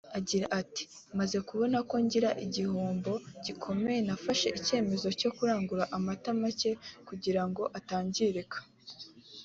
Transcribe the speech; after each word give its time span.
Agira 0.17 0.45
ati 0.61 0.83
“Maze 1.17 1.37
kubona 1.47 1.77
ko 1.89 1.95
ngira 2.03 2.29
igihombo 2.45 3.11
gikomeye 3.45 3.99
nafashe 4.07 4.47
icyemezo 4.59 5.07
cyo 5.19 5.29
kurangura 5.35 5.83
amata 5.97 6.29
makeya 6.41 6.77
kugira 7.07 7.41
ngo 7.49 7.63
atangirika 7.79 8.57